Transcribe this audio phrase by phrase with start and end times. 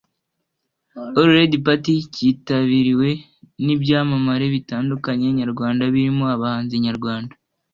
[1.19, 3.09] All Red Party cyitabiriwe
[3.63, 7.33] n’ ibyamamare bitandukanye nyarwanda birimo abahanzi nyarwanda